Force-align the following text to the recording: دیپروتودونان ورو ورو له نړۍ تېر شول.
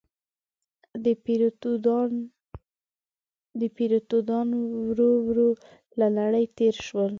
دیپروتودونان 3.59 4.49
ورو 4.87 5.09
ورو 5.27 5.49
له 5.99 6.07
نړۍ 6.19 6.45
تېر 6.57 6.75
شول. 6.85 7.09